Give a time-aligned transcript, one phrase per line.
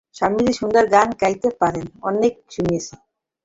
[0.15, 2.99] স্বামীজী সুন্দর গান গাহিতে পারেন, অনেকে শুনিয়াছেন।